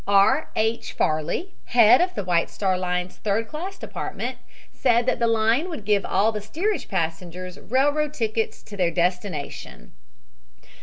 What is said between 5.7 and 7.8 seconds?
give all the steerage passengers